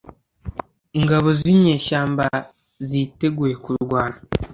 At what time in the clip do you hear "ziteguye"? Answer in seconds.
2.87-3.53